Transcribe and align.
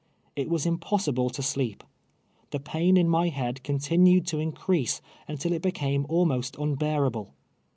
It 0.35 0.49
was 0.49 0.65
impossible 0.65 1.29
to 1.29 1.43
slee}). 1.43 1.77
The 2.49 2.59
i)aiu 2.59 2.97
in 2.97 3.07
my 3.07 3.29
head 3.29 3.61
continued 3.61 4.25
to 4.29 4.39
increase, 4.39 4.99
until 5.27 5.53
it 5.53 5.61
became 5.61 6.07
almost 6.09 6.55
unbearable. 6.57 7.35